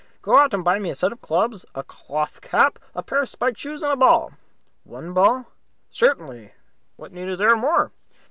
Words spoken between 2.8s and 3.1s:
a